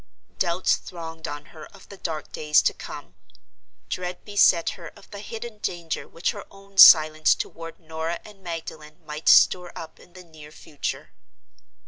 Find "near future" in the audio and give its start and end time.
10.23-11.11